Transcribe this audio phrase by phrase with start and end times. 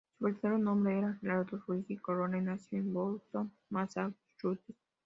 [0.17, 4.75] Su verdadero nombre era Gerardo Luigi Colonna, y nació en Boston, Massachusetts.